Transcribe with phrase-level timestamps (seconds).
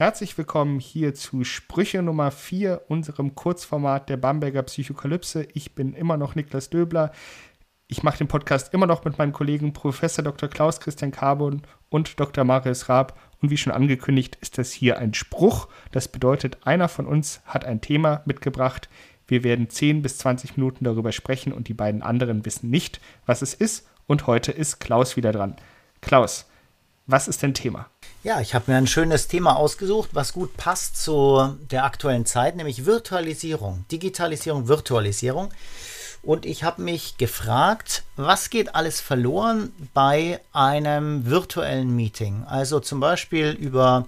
[0.00, 5.46] Herzlich willkommen hier zu Sprüche Nummer 4, unserem Kurzformat der Bamberger Psychokalypse.
[5.52, 7.12] Ich bin immer noch Niklas Döbler.
[7.86, 10.48] Ich mache den Podcast immer noch mit meinen Kollegen Professor Dr.
[10.48, 12.44] Klaus Christian Carbon und Dr.
[12.44, 13.20] Marius Raab.
[13.42, 15.68] Und wie schon angekündigt, ist das hier ein Spruch.
[15.92, 18.88] Das bedeutet, einer von uns hat ein Thema mitgebracht.
[19.26, 23.42] Wir werden 10 bis 20 Minuten darüber sprechen und die beiden anderen wissen nicht, was
[23.42, 23.86] es ist.
[24.06, 25.56] Und heute ist Klaus wieder dran.
[26.00, 26.48] Klaus,
[27.06, 27.89] was ist dein Thema?
[28.22, 32.54] Ja, ich habe mir ein schönes Thema ausgesucht, was gut passt zu der aktuellen Zeit,
[32.54, 35.48] nämlich Virtualisierung, Digitalisierung, Virtualisierung.
[36.22, 42.44] Und ich habe mich gefragt, was geht alles verloren bei einem virtuellen Meeting?
[42.46, 44.06] Also zum Beispiel über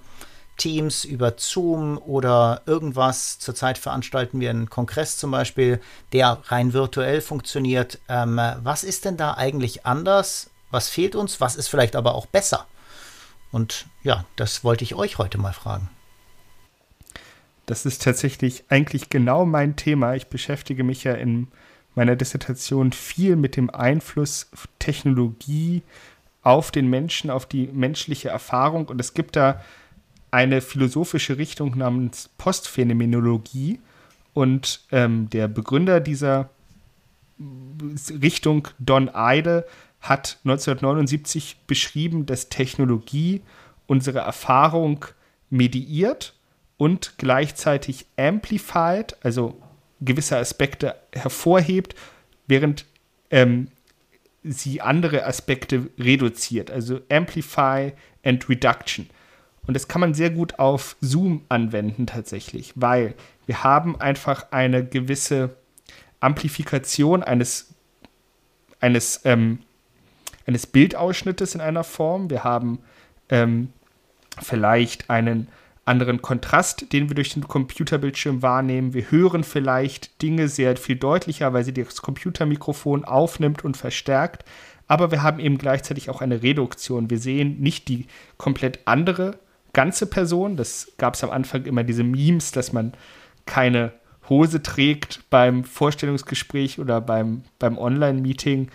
[0.58, 3.38] Teams, über Zoom oder irgendwas.
[3.38, 5.80] Zurzeit veranstalten wir einen Kongress zum Beispiel,
[6.12, 7.98] der rein virtuell funktioniert.
[8.10, 10.50] Ähm, was ist denn da eigentlich anders?
[10.70, 11.40] Was fehlt uns?
[11.40, 12.66] Was ist vielleicht aber auch besser?
[13.52, 15.88] Und ja, das wollte ich euch heute mal fragen.
[17.66, 20.14] Das ist tatsächlich eigentlich genau mein Thema.
[20.14, 21.48] Ich beschäftige mich ja in
[21.94, 25.82] meiner Dissertation viel mit dem Einfluss Technologie
[26.42, 28.88] auf den Menschen, auf die menschliche Erfahrung.
[28.88, 29.62] Und es gibt da
[30.30, 33.78] eine philosophische Richtung namens Postphänomenologie.
[34.34, 36.48] Und ähm, der Begründer dieser
[38.10, 39.66] Richtung, Don Eide,
[40.02, 43.40] hat 1979 beschrieben, dass Technologie
[43.86, 45.06] unsere Erfahrung
[45.48, 46.34] mediiert
[46.76, 49.60] und gleichzeitig amplified, also
[50.00, 51.94] gewisse Aspekte hervorhebt,
[52.48, 52.84] während
[53.30, 53.68] ähm,
[54.42, 57.92] sie andere Aspekte reduziert, also Amplify
[58.24, 59.08] and Reduction.
[59.66, 63.14] Und das kann man sehr gut auf Zoom anwenden tatsächlich, weil
[63.46, 65.56] wir haben einfach eine gewisse
[66.18, 67.74] Amplifikation eines,
[68.80, 69.60] eines ähm,
[70.46, 72.30] eines Bildausschnittes in einer Form.
[72.30, 72.80] Wir haben
[73.28, 73.72] ähm,
[74.40, 75.48] vielleicht einen
[75.84, 78.94] anderen Kontrast, den wir durch den Computerbildschirm wahrnehmen.
[78.94, 84.44] Wir hören vielleicht Dinge sehr viel deutlicher, weil sie das Computermikrofon aufnimmt und verstärkt.
[84.86, 87.10] Aber wir haben eben gleichzeitig auch eine Reduktion.
[87.10, 89.38] Wir sehen nicht die komplett andere
[89.72, 90.56] ganze Person.
[90.56, 92.92] Das gab es am Anfang immer diese Memes, dass man
[93.46, 93.92] keine
[94.28, 98.68] Hose trägt beim Vorstellungsgespräch oder beim, beim Online-Meeting.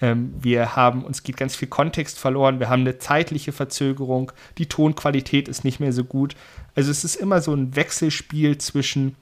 [0.00, 4.66] Ähm, wir haben, uns geht ganz viel Kontext verloren, wir haben eine zeitliche Verzögerung, die
[4.66, 6.34] Tonqualität ist nicht mehr so gut.
[6.74, 9.16] Also es ist immer so ein Wechselspiel zwischen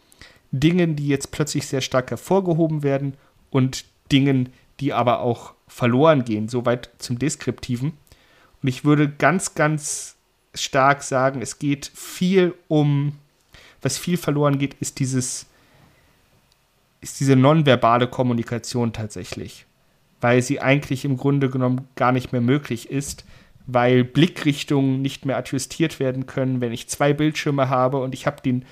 [0.53, 3.15] Dingen, die jetzt plötzlich sehr stark hervorgehoben werden
[3.50, 4.50] und Dingen,
[4.81, 7.93] die aber auch verloren gehen, soweit zum Deskriptiven.
[8.62, 10.16] Und ich würde ganz, ganz
[10.55, 13.12] stark sagen, es geht viel um,
[13.83, 15.47] was viel verloren geht, ist dieses,
[17.00, 19.66] ist diese nonverbale Kommunikation tatsächlich
[20.21, 23.25] weil sie eigentlich im Grunde genommen gar nicht mehr möglich ist,
[23.67, 28.43] weil Blickrichtungen nicht mehr adjustiert werden können, wenn ich zwei Bildschirme habe und ich habe
[28.43, 28.65] den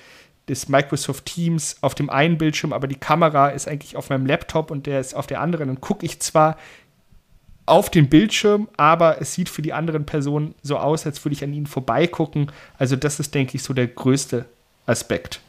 [0.47, 4.71] des Microsoft Teams auf dem einen Bildschirm, aber die Kamera ist eigentlich auf meinem Laptop
[4.71, 5.67] und der ist auf der anderen.
[5.67, 6.57] Dann gucke ich zwar
[7.65, 11.43] auf den Bildschirm, aber es sieht für die anderen Personen so aus, als würde ich
[11.43, 12.49] an ihnen vorbeigucken.
[12.77, 14.45] Also das ist, denke ich, so der größte
[14.85, 15.41] Aspekt.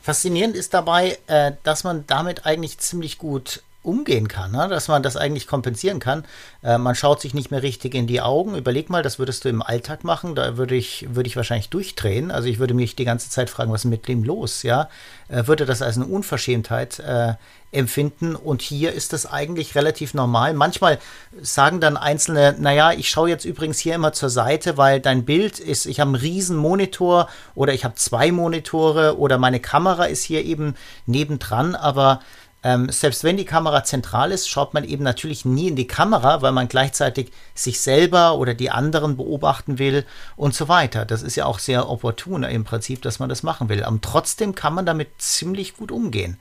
[0.00, 4.68] Faszinierend ist dabei, äh, dass man damit eigentlich ziemlich gut umgehen kann, ne?
[4.68, 6.24] dass man das eigentlich kompensieren kann.
[6.62, 8.56] Äh, man schaut sich nicht mehr richtig in die Augen.
[8.56, 12.30] Überleg mal, das würdest du im Alltag machen, da würde ich, würde ich wahrscheinlich durchdrehen.
[12.30, 14.62] Also ich würde mich die ganze Zeit fragen, was ist mit dem los?
[14.62, 14.88] Ja,
[15.28, 17.34] äh, würde das als eine Unverschämtheit äh,
[17.72, 18.34] empfinden.
[18.34, 20.54] Und hier ist das eigentlich relativ normal.
[20.54, 20.98] Manchmal
[21.40, 25.58] sagen dann Einzelne, naja, ich schaue jetzt übrigens hier immer zur Seite, weil dein Bild
[25.58, 30.22] ist, ich habe einen riesen Monitor oder ich habe zwei Monitore oder meine Kamera ist
[30.22, 30.74] hier eben
[31.06, 32.20] nebendran, aber
[32.66, 36.42] ähm, selbst wenn die Kamera zentral ist, schaut man eben natürlich nie in die Kamera,
[36.42, 40.04] weil man gleichzeitig sich selber oder die anderen beobachten will
[40.34, 41.04] und so weiter.
[41.04, 43.84] Das ist ja auch sehr opportun im Prinzip, dass man das machen will.
[43.84, 46.38] Aber trotzdem kann man damit ziemlich gut umgehen.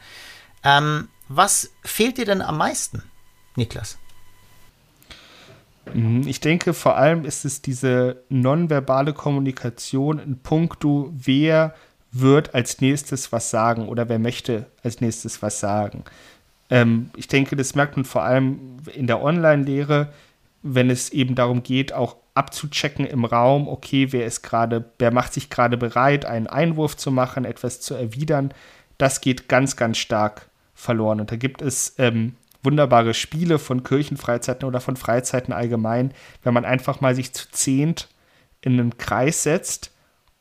[0.64, 3.04] Ähm, was fehlt dir denn am meisten,
[3.56, 4.00] Niklas?
[5.94, 11.76] Mhm, ich denke, vor allem ist es diese nonverbale Kommunikation in puncto, wer
[12.16, 16.04] wird als nächstes was sagen oder wer möchte als nächstes was sagen.
[16.70, 20.14] Ähm, ich denke, das merkt man vor allem in der Online-Lehre,
[20.64, 25.34] wenn es eben darum geht, auch abzuchecken im Raum, okay, wer ist gerade, wer macht
[25.34, 28.54] sich gerade bereit, einen Einwurf zu machen, etwas zu erwidern.
[28.98, 31.20] Das geht ganz, ganz stark verloren.
[31.20, 36.14] Und da gibt es ähm, wunderbare Spiele von Kirchenfreizeiten oder von Freizeiten allgemein,
[36.44, 38.10] wenn man einfach mal sich zu zehnt
[38.62, 39.92] in einen Kreis setzt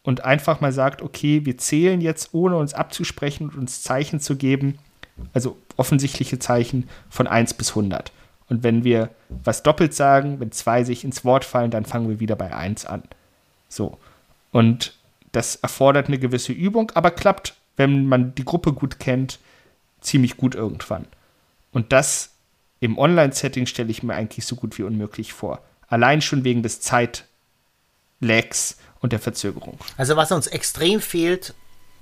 [0.04, 4.36] und einfach mal sagt, okay, wir zählen jetzt, ohne uns abzusprechen und uns Zeichen zu
[4.36, 4.78] geben,
[5.32, 8.12] also offensichtliche Zeichen von 1 bis 100.
[8.48, 12.20] Und wenn wir was doppelt sagen, wenn zwei sich ins Wort fallen, dann fangen wir
[12.20, 13.02] wieder bei 1 an.
[13.68, 13.98] So.
[14.52, 14.94] Und
[15.32, 19.40] das erfordert eine gewisse Übung, aber klappt, wenn man die Gruppe gut kennt,
[20.00, 21.06] ziemlich gut irgendwann.
[21.72, 22.34] Und das
[22.80, 25.62] im Online-Setting stelle ich mir eigentlich so gut wie unmöglich vor.
[25.88, 29.78] Allein schon wegen des Zeitlags und der Verzögerung.
[29.98, 31.52] Also was uns extrem fehlt,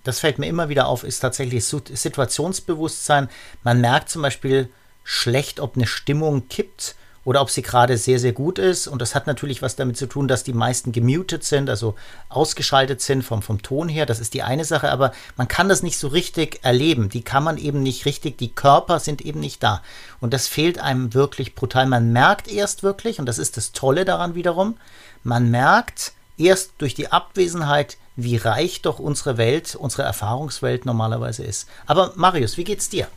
[0.05, 3.29] das fällt mir immer wieder auf, ist tatsächlich Situationsbewusstsein.
[3.65, 4.69] Man merkt zum Beispiel
[5.03, 6.95] schlecht, ob eine Stimmung kippt
[7.25, 8.87] oder ob sie gerade sehr, sehr gut ist.
[8.87, 11.97] Und das hat natürlich was damit zu tun, dass die meisten gemutet sind, also
[12.29, 14.07] ausgeschaltet sind vom, vom Ton her.
[14.07, 17.09] Das ist die eine Sache, aber man kann das nicht so richtig erleben.
[17.09, 19.83] Die kann man eben nicht richtig, die Körper sind eben nicht da.
[20.21, 21.87] Und das fehlt einem wirklich brutal.
[21.87, 24.77] Man merkt erst wirklich, und das ist das Tolle daran wiederum,
[25.25, 26.13] man merkt
[26.45, 31.69] erst durch die Abwesenheit, wie reich doch unsere Welt, unsere Erfahrungswelt normalerweise ist.
[31.87, 33.09] Aber Marius, wie geht's dir?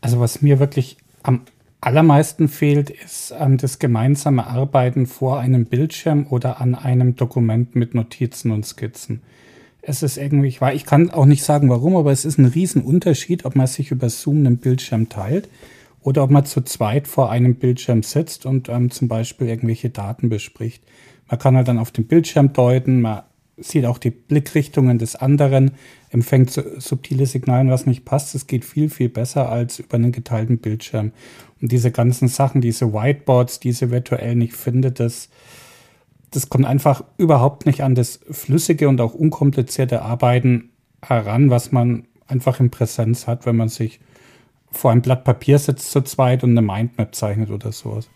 [0.00, 1.42] Also was mir wirklich am
[1.80, 7.94] allermeisten fehlt, ist ähm, das gemeinsame Arbeiten vor einem Bildschirm oder an einem Dokument mit
[7.94, 9.22] Notizen und Skizzen.
[9.82, 13.44] Es ist irgendwie, ich, ich kann auch nicht sagen warum, aber es ist ein Riesenunterschied,
[13.44, 15.48] ob man sich über Zoom einen Bildschirm teilt
[16.06, 20.28] oder ob man zu zweit vor einem Bildschirm sitzt und ähm, zum Beispiel irgendwelche Daten
[20.28, 20.84] bespricht.
[21.28, 23.24] Man kann halt dann auf den Bildschirm deuten, man
[23.56, 25.72] sieht auch die Blickrichtungen des anderen,
[26.10, 28.36] empfängt subtile Signale, was nicht passt.
[28.36, 31.10] Es geht viel, viel besser als über einen geteilten Bildschirm.
[31.60, 35.28] Und diese ganzen Sachen, diese Whiteboards, die sie virtuell nicht findet, das,
[36.30, 40.70] das kommt einfach überhaupt nicht an das flüssige und auch unkomplizierte Arbeiten
[41.02, 43.98] heran, was man einfach in Präsenz hat, wenn man sich
[44.76, 48.08] vor einem Blatt Papier sitzt zu zweit und eine Mindmap zeichnet oder sowas.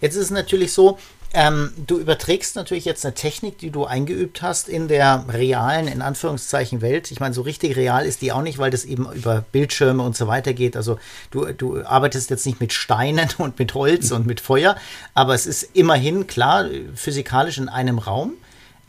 [0.00, 0.98] Jetzt ist es natürlich so,
[1.34, 6.02] ähm, du überträgst natürlich jetzt eine Technik, die du eingeübt hast in der realen, in
[6.02, 7.10] Anführungszeichen, Welt.
[7.10, 10.14] Ich meine, so richtig real ist die auch nicht, weil das eben über Bildschirme und
[10.14, 10.76] so weiter geht.
[10.76, 10.98] Also
[11.30, 14.76] du, du arbeitest jetzt nicht mit Steinen und mit Holz und mit Feuer,
[15.14, 18.34] aber es ist immerhin klar, physikalisch in einem Raum.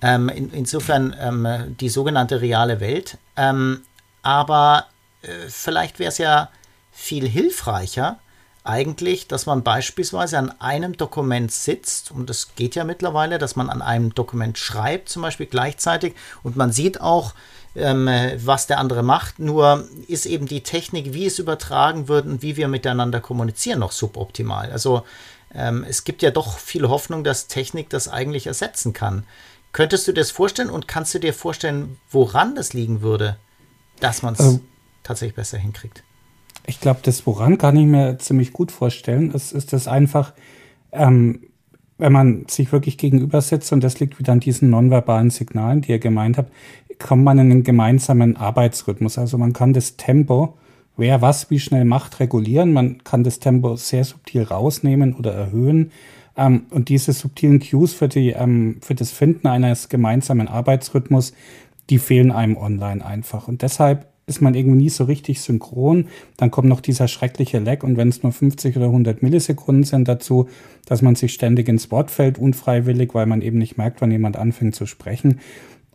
[0.01, 3.17] Ähm, in, insofern ähm, die sogenannte reale Welt.
[3.37, 3.83] Ähm,
[4.21, 4.87] aber
[5.21, 6.49] äh, vielleicht wäre es ja
[6.93, 8.19] viel hilfreicher,
[8.63, 13.69] eigentlich, dass man beispielsweise an einem Dokument sitzt, und das geht ja mittlerweile, dass man
[13.69, 16.13] an einem Dokument schreibt, zum Beispiel gleichzeitig,
[16.43, 17.33] und man sieht auch,
[17.75, 18.07] ähm,
[18.37, 22.55] was der andere macht, nur ist eben die Technik, wie es übertragen wird und wie
[22.55, 24.71] wir miteinander kommunizieren, noch suboptimal.
[24.71, 25.03] Also
[25.53, 29.25] ähm, es gibt ja doch viel Hoffnung, dass Technik das eigentlich ersetzen kann.
[29.71, 33.37] Könntest du dir das vorstellen und kannst du dir vorstellen, woran das liegen würde,
[33.99, 34.61] dass man es ähm,
[35.01, 36.03] tatsächlich besser hinkriegt?
[36.65, 39.31] Ich glaube, das woran kann ich mir ziemlich gut vorstellen.
[39.33, 40.33] Es ist das einfach,
[40.91, 41.41] ähm,
[41.97, 45.91] wenn man sich wirklich gegenüber sitzt und das liegt wieder an diesen nonverbalen Signalen, die
[45.91, 46.51] ihr gemeint habt,
[46.99, 49.17] kommt man in einen gemeinsamen Arbeitsrhythmus.
[49.17, 50.57] Also man kann das Tempo,
[50.95, 52.73] wer was wie schnell macht, regulieren.
[52.73, 55.91] Man kann das Tempo sehr subtil rausnehmen oder erhöhen.
[56.35, 61.33] Ähm, und diese subtilen Cues für, die, ähm, für das Finden eines gemeinsamen Arbeitsrhythmus,
[61.89, 63.47] die fehlen einem online einfach.
[63.47, 66.07] Und deshalb ist man irgendwie nie so richtig synchron.
[66.37, 70.07] Dann kommt noch dieser schreckliche Lag und wenn es nur 50 oder 100 Millisekunden sind
[70.07, 70.47] dazu,
[70.85, 74.37] dass man sich ständig ins Wort fällt, unfreiwillig, weil man eben nicht merkt, wann jemand
[74.37, 75.39] anfängt zu sprechen.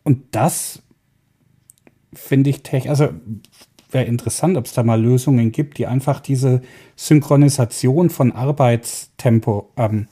[0.05, 0.83] Und das
[2.13, 3.09] finde ich technisch, also
[3.91, 6.61] wäre interessant, ob es da mal Lösungen gibt, die einfach diese
[6.97, 10.09] Synchronisation von Arbeitstempo ähm,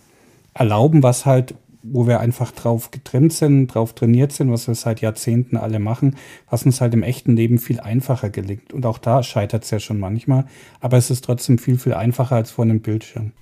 [0.54, 1.54] erlauben, was halt
[1.92, 6.16] wo wir einfach drauf getrimmt sind, drauf trainiert sind, was wir seit Jahrzehnten alle machen,
[6.50, 8.72] was uns halt im echten Leben viel einfacher gelingt.
[8.72, 10.46] Und auch da scheitert es ja schon manchmal,
[10.80, 13.32] aber es ist trotzdem viel, viel einfacher als vor einem Bildschirm.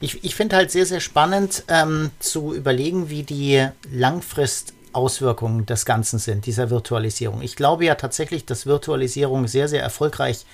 [0.00, 6.18] Ich, ich finde halt sehr, sehr spannend ähm, zu überlegen, wie die Langfristauswirkungen des Ganzen
[6.18, 7.42] sind, dieser Virtualisierung.
[7.42, 10.44] Ich glaube ja tatsächlich, dass Virtualisierung sehr, sehr erfolgreich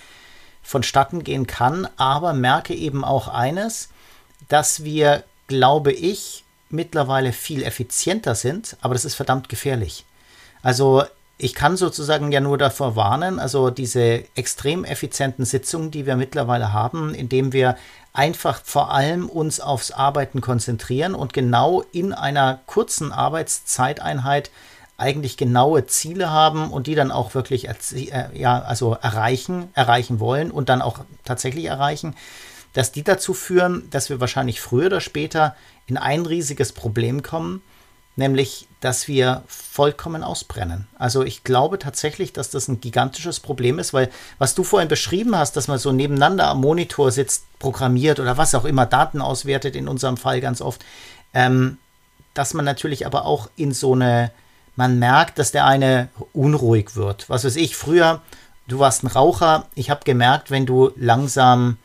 [0.62, 3.88] vonstatten gehen kann, aber merke eben auch eines,
[4.48, 10.04] dass wir, glaube ich, mittlerweile viel effizienter sind, aber das ist verdammt gefährlich.
[10.62, 11.04] Also
[11.38, 16.72] ich kann sozusagen ja nur davor warnen, also diese extrem effizienten Sitzungen, die wir mittlerweile
[16.72, 17.76] haben, indem wir
[18.12, 24.50] einfach vor allem uns aufs Arbeiten konzentrieren und genau in einer kurzen Arbeitszeiteinheit
[24.96, 27.74] eigentlich genaue Ziele haben und die dann auch wirklich äh,
[28.34, 32.16] ja, also erreichen, erreichen wollen und dann auch tatsächlich erreichen,
[32.72, 35.54] dass die dazu führen, dass wir wahrscheinlich früher oder später
[35.88, 37.62] in ein riesiges Problem kommen,
[38.14, 40.86] nämlich, dass wir vollkommen ausbrennen.
[40.98, 45.36] Also ich glaube tatsächlich, dass das ein gigantisches Problem ist, weil was du vorhin beschrieben
[45.36, 49.74] hast, dass man so nebeneinander am Monitor sitzt, programmiert oder was auch immer, Daten auswertet,
[49.74, 50.84] in unserem Fall ganz oft,
[51.32, 51.78] ähm,
[52.34, 54.30] dass man natürlich aber auch in so eine,
[54.76, 57.28] man merkt, dass der eine unruhig wird.
[57.28, 58.20] Was weiß ich, früher,
[58.68, 61.78] du warst ein Raucher, ich habe gemerkt, wenn du langsam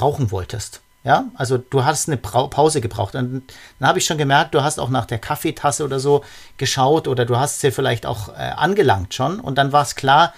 [0.00, 0.81] rauchen wolltest.
[1.04, 3.16] Ja, also du hast eine Pause gebraucht.
[3.16, 3.42] Und
[3.78, 6.24] dann habe ich schon gemerkt, du hast auch nach der Kaffeetasse oder so
[6.58, 9.40] geschaut oder du hast sie vielleicht auch äh, angelangt schon.
[9.40, 10.32] Und dann war es klar,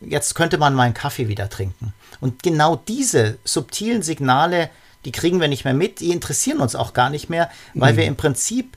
[0.00, 1.94] jetzt könnte man mal einen Kaffee wieder trinken.
[2.20, 4.70] Und genau diese subtilen Signale,
[5.04, 7.96] die kriegen wir nicht mehr mit, die interessieren uns auch gar nicht mehr, weil mhm.
[7.96, 8.76] wir im Prinzip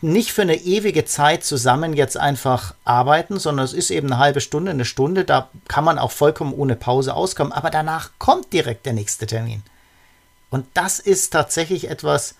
[0.00, 4.40] nicht für eine ewige Zeit zusammen jetzt einfach arbeiten, sondern es ist eben eine halbe
[4.40, 8.84] Stunde, eine Stunde, da kann man auch vollkommen ohne Pause auskommen, aber danach kommt direkt
[8.84, 9.62] der nächste Termin.
[10.50, 12.34] Und das ist tatsächlich etwas,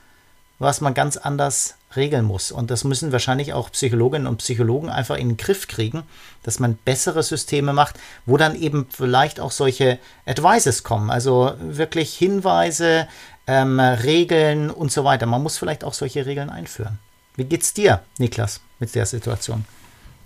[0.59, 2.53] was man ganz anders regeln muss.
[2.53, 6.03] Und das müssen wahrscheinlich auch Psychologinnen und Psychologen einfach in den Griff kriegen,
[6.43, 7.97] dass man bessere Systeme macht,
[8.27, 13.09] wo dann eben vielleicht auch solche Advices kommen, also wirklich Hinweise,
[13.47, 15.27] ähm, Regeln und so weiter.
[15.27, 16.99] Man muss vielleicht auch solche Regeln einführen.
[17.37, 19.65] Wie geht's dir, Niklas, mit der Situation?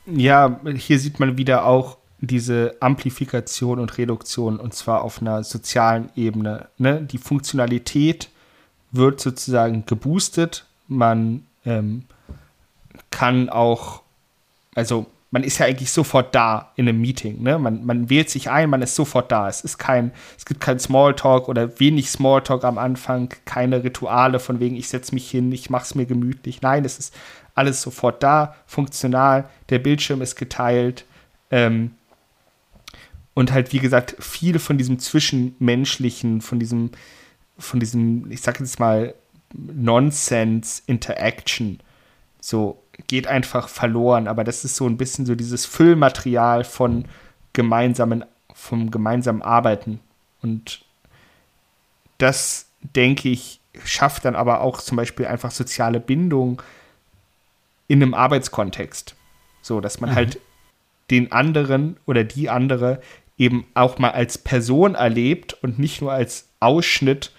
[0.07, 6.11] Ja, hier sieht man wieder auch, diese Amplifikation und Reduktion und zwar auf einer sozialen
[6.17, 6.69] Ebene.
[6.77, 7.03] Ne?
[7.03, 8.29] Die Funktionalität
[8.93, 10.67] wird sozusagen geboostet.
[10.87, 12.05] Man ähm,
[13.11, 14.03] kann auch,
[14.75, 17.43] also man ist ja eigentlich sofort da in einem Meeting.
[17.43, 17.59] Ne?
[17.59, 19.49] Man, man wählt sich ein, man ist sofort da.
[19.49, 24.61] Es ist kein, es gibt kein Smalltalk oder wenig Smalltalk am Anfang, keine Rituale von
[24.61, 26.63] wegen, ich setze mich hin, ich mache es mir gemütlich.
[26.63, 27.15] Nein, es ist
[27.55, 31.05] alles sofort da, funktional, der Bildschirm ist geteilt.
[31.53, 31.93] Ähm,
[33.35, 36.91] und halt, wie gesagt, viel von diesem Zwischenmenschlichen, von diesem,
[37.59, 39.15] von diesem, ich sag jetzt mal,
[39.55, 41.81] Nonsense-Interaction,
[42.41, 44.29] so geht einfach verloren.
[44.29, 47.05] Aber das ist so ein bisschen so dieses Füllmaterial von
[47.53, 50.01] gemeinsamen, vom gemeinsamen Arbeiten.
[50.43, 50.85] Und
[52.19, 56.63] das, denke ich, schafft dann aber auch zum Beispiel einfach soziale Bindung
[57.89, 59.17] in einem Arbeitskontext.
[59.63, 60.15] So, dass man mhm.
[60.15, 60.41] halt
[61.11, 63.01] den anderen oder die andere
[63.37, 67.33] eben auch mal als Person erlebt und nicht nur als Ausschnitt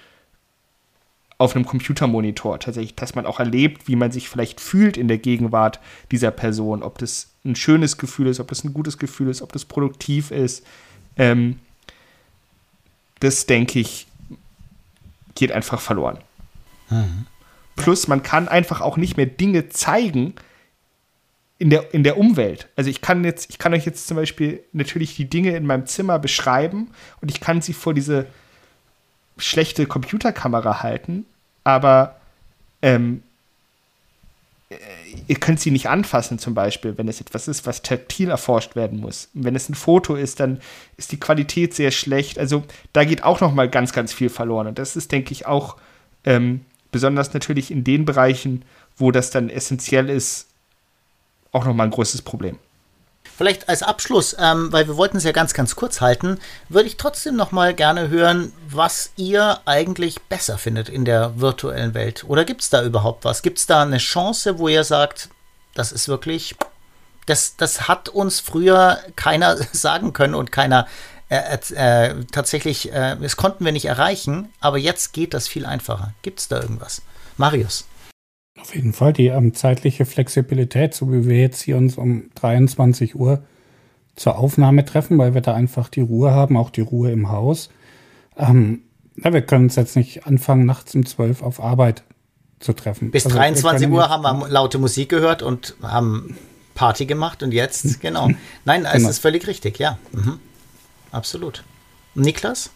[1.38, 5.18] auf einem Computermonitor tatsächlich, dass man auch erlebt, wie man sich vielleicht fühlt in der
[5.18, 5.80] Gegenwart
[6.12, 9.52] dieser Person, ob das ein schönes Gefühl ist, ob das ein gutes Gefühl ist, ob
[9.52, 10.64] das produktiv ist.
[11.18, 11.60] Ähm,
[13.20, 14.08] das denke ich,
[15.34, 16.20] geht einfach verloren.
[16.90, 17.26] Mhm.
[17.76, 20.36] Plus, man kann einfach auch nicht mehr Dinge zeigen,
[21.62, 22.68] in der, in der Umwelt.
[22.76, 25.86] Also ich kann jetzt, ich kann euch jetzt zum Beispiel natürlich die Dinge in meinem
[25.86, 26.90] Zimmer beschreiben
[27.22, 28.26] und ich kann sie vor diese
[29.38, 31.24] schlechte Computerkamera halten,
[31.64, 32.16] aber
[32.82, 33.22] ähm,
[34.70, 34.76] äh,
[35.28, 39.00] ihr könnt sie nicht anfassen, zum Beispiel, wenn es etwas ist, was taktil erforscht werden
[39.00, 39.30] muss.
[39.36, 40.60] Wenn es ein Foto ist, dann
[40.98, 42.40] ist die Qualität sehr schlecht.
[42.40, 44.66] Also da geht auch noch mal ganz, ganz viel verloren.
[44.66, 45.78] Und das ist, denke ich, auch
[46.24, 48.66] ähm, besonders natürlich in den Bereichen,
[48.98, 50.48] wo das dann essentiell ist,
[51.52, 52.58] auch nochmal ein großes Problem.
[53.24, 56.40] Vielleicht als Abschluss, ähm, weil wir wollten es ja ganz, ganz kurz halten,
[56.70, 61.94] würde ich trotzdem noch mal gerne hören, was ihr eigentlich besser findet in der virtuellen
[61.94, 62.24] Welt.
[62.28, 63.42] Oder gibt es da überhaupt was?
[63.42, 65.30] Gibt es da eine Chance, wo ihr sagt,
[65.74, 66.56] das ist wirklich,
[67.26, 70.88] das, das hat uns früher keiner sagen können und keiner
[71.30, 76.14] äh, äh, tatsächlich, äh, das konnten wir nicht erreichen, aber jetzt geht das viel einfacher.
[76.22, 77.02] Gibt es da irgendwas?
[77.38, 77.86] Marius.
[78.60, 83.16] Auf jeden Fall die ähm, zeitliche Flexibilität, so wie wir jetzt hier uns um 23
[83.16, 83.44] Uhr
[84.16, 87.70] zur Aufnahme treffen, weil wir da einfach die Ruhe haben, auch die Ruhe im Haus.
[88.38, 88.82] Ähm,
[89.16, 92.04] ja, wir können uns jetzt nicht anfangen, nachts um 12 auf Arbeit
[92.60, 93.12] zu treffen.
[93.12, 96.38] Bis also 23 Uhr haben wir laute Musik gehört und haben
[96.76, 98.30] Party gemacht und jetzt, genau.
[98.66, 99.10] Nein, es genau.
[99.10, 99.98] ist völlig richtig, ja.
[100.12, 100.40] Mhm.
[101.12, 101.64] Absolut.
[102.16, 102.72] Niklas?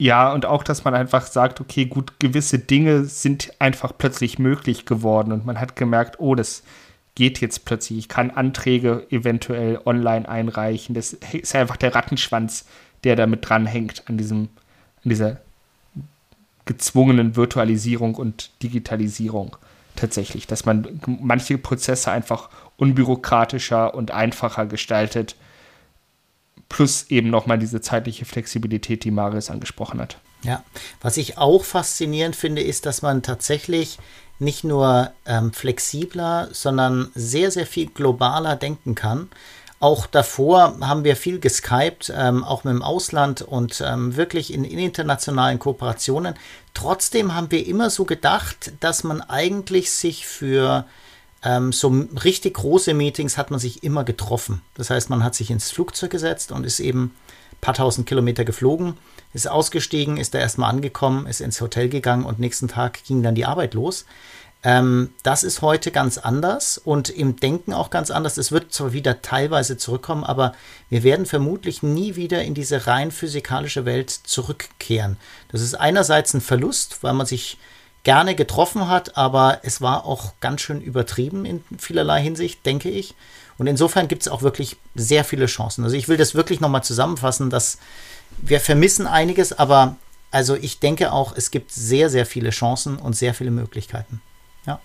[0.00, 4.86] Ja, und auch, dass man einfach sagt, okay, gut, gewisse Dinge sind einfach plötzlich möglich
[4.86, 6.62] geworden und man hat gemerkt, oh, das
[7.14, 7.98] geht jetzt plötzlich.
[7.98, 10.94] Ich kann Anträge eventuell online einreichen.
[10.94, 12.64] Das ist einfach der Rattenschwanz,
[13.04, 14.48] der damit dranhängt an diesem,
[15.04, 15.36] an dieser
[16.64, 19.58] gezwungenen Virtualisierung und Digitalisierung
[19.96, 25.36] tatsächlich, dass man manche Prozesse einfach unbürokratischer und einfacher gestaltet
[26.70, 30.16] plus eben nochmal diese zeitliche Flexibilität, die Marius angesprochen hat.
[30.42, 30.64] Ja,
[31.02, 33.98] was ich auch faszinierend finde, ist, dass man tatsächlich
[34.38, 39.28] nicht nur ähm, flexibler, sondern sehr, sehr viel globaler denken kann.
[39.80, 44.64] Auch davor haben wir viel geskypt, ähm, auch mit dem Ausland und ähm, wirklich in,
[44.64, 46.34] in, internationalen Kooperationen.
[46.72, 50.86] Trotzdem haben wir immer so gedacht, dass man eigentlich sich für
[51.42, 51.88] ähm, so
[52.24, 54.60] richtig große Meetings hat man sich immer getroffen.
[54.74, 57.14] Das heißt, man hat sich ins Flugzeug gesetzt und ist eben
[57.52, 58.96] ein paar tausend Kilometer geflogen,
[59.32, 63.34] ist ausgestiegen, ist da erstmal angekommen, ist ins Hotel gegangen und nächsten Tag ging dann
[63.34, 64.04] die Arbeit los.
[64.62, 68.36] Ähm, das ist heute ganz anders und im Denken auch ganz anders.
[68.36, 70.52] Es wird zwar wieder teilweise zurückkommen, aber
[70.90, 75.16] wir werden vermutlich nie wieder in diese rein physikalische Welt zurückkehren.
[75.50, 77.56] Das ist einerseits ein Verlust, weil man sich
[78.02, 83.14] gerne getroffen hat, aber es war auch ganz schön übertrieben in vielerlei Hinsicht, denke ich.
[83.58, 85.84] Und insofern gibt es auch wirklich sehr viele Chancen.
[85.84, 87.78] Also ich will das wirklich nochmal zusammenfassen, dass
[88.38, 89.96] wir vermissen einiges, aber
[90.30, 94.22] also ich denke auch, es gibt sehr, sehr viele Chancen und sehr viele Möglichkeiten.
[94.66, 94.80] Ja.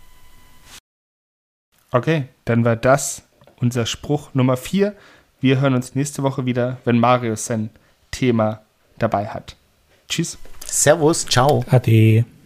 [1.92, 3.24] Okay, dann war das
[3.62, 4.94] unser Spruch Nummer 4.
[5.40, 7.70] Wir hören uns nächste Woche wieder, wenn Marius sein
[8.12, 8.62] Thema
[8.98, 9.56] dabei hat.
[10.10, 10.38] Tschüss.
[10.66, 11.64] Servus, ciao.
[11.70, 12.26] Ade.